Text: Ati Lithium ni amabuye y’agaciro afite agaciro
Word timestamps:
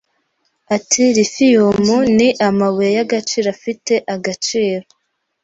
Ati 0.75 1.01
Lithium 1.15 1.77
ni 2.17 2.29
amabuye 2.47 2.89
y’agaciro 2.97 3.47
afite 3.55 3.93
agaciro 4.15 4.85